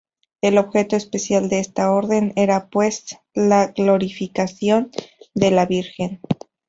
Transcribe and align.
El 0.41 0.57
objeto 0.57 0.95
especial 0.95 1.47
de 1.47 1.59
esta 1.59 1.91
orden 1.91 2.33
era 2.35 2.69
pues 2.71 3.19
la 3.35 3.67
glorificación 3.67 4.89
de 5.35 5.51
la 5.51 5.67
Virgen. 5.67 6.19